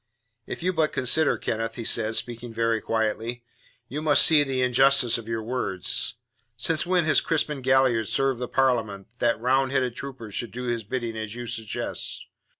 [0.47, 3.43] "If you but consider, Kenneth," he said, speaking very quietly,
[3.87, 6.15] "you must see the injustice of your words.
[6.57, 11.15] Since when has Crispin Galliard served the Parliament, that Roundhead troopers should do his bidding
[11.15, 12.25] as you suggest?